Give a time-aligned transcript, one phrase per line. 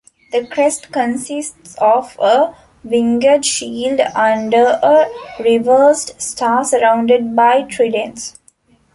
[0.31, 5.05] The crest consists of a winged shield under a
[5.39, 8.39] reversed star surrounded by tridents.